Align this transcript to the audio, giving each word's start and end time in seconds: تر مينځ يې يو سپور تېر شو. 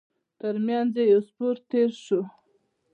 تر 0.39 0.55
مينځ 0.65 0.93
يې 0.99 1.03
يو 1.11 1.21
سپور 1.27 1.55
تېر 1.69 1.89
شو. 2.05 2.21